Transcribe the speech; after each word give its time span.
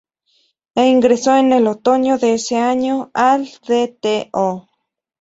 E 0.73 0.87
ingresó, 0.87 1.37
en 1.37 1.53
el 1.53 1.67
otoño 1.67 2.17
de 2.17 2.33
ese 2.33 2.57
año, 2.57 3.11
al 3.13 3.45
Dto. 3.45 4.67